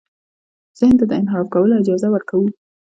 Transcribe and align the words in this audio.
ذهن 0.79 0.93
ته 0.99 1.05
د 1.07 1.11
انحراف 1.19 1.47
کولو 1.53 1.79
اجازه 1.81 2.07
ورکوو. 2.11 2.47